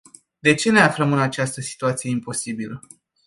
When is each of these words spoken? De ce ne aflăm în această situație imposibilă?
De 0.39 0.53
ce 0.55 0.69
ne 0.71 0.79
aflăm 0.79 1.13
în 1.13 1.19
această 1.19 1.61
situație 1.61 2.09
imposibilă? 2.09 2.81